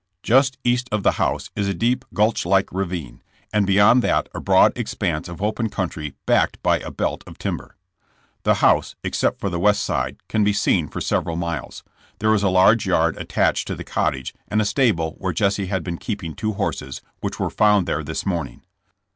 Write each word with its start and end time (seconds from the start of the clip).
Just 0.23 0.57
east 0.63 0.89
of 0.91 1.03
the 1.03 1.11
house 1.21 1.51
is 1.55 1.67
a 1.67 1.75
deep, 1.75 2.05
gulch 2.11 2.43
like 2.43 2.71
ravine, 2.71 3.21
and 3.53 3.67
beyond 3.67 4.01
that 4.01 4.29
a 4.33 4.39
broad 4.39 4.73
expanse 4.75 5.29
of 5.29 5.43
open 5.43 5.69
country 5.69 6.15
backed 6.25 6.59
by 6.63 6.79
a 6.79 6.89
belt 6.89 7.23
of 7.27 7.37
timber. 7.37 7.75
The 8.41 8.55
house, 8.65 8.95
except 9.03 9.39
from 9.39 9.51
the 9.51 9.59
west 9.59 9.83
side, 9.83 10.17
can 10.27 10.43
be 10.43 10.53
seen 10.53 10.87
for 10.87 11.01
several 11.01 11.35
miles. 11.35 11.83
There 12.17 12.33
is 12.33 12.41
a 12.41 12.49
large 12.49 12.87
yard 12.87 13.15
at 13.19 13.29
tached 13.29 13.67
to 13.67 13.75
the 13.75 13.83
cottage, 13.83 14.33
and 14.47 14.59
a 14.59 14.65
stable 14.65 15.13
where 15.19 15.33
Jesse 15.33 15.67
had 15.67 15.83
been 15.83 15.99
keeping 15.99 16.33
two 16.33 16.53
horses, 16.53 17.03
which 17.19 17.39
were 17.39 17.51
found 17.51 17.85
there 17.87 18.03
this 18.03 18.25
morning. 18.25 18.63